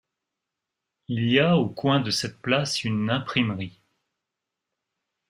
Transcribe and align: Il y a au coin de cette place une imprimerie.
Il 1.09 1.29
y 1.29 1.39
a 1.39 1.57
au 1.57 1.69
coin 1.69 1.99
de 1.99 2.09
cette 2.09 2.41
place 2.41 2.83
une 2.83 3.11
imprimerie. 3.11 3.79